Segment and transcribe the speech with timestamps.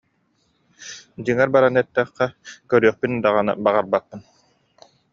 [1.23, 2.25] Дьиҥэр баран эттэххэ,
[2.69, 4.21] көрүөхпүн даҕаны баҕарбаппын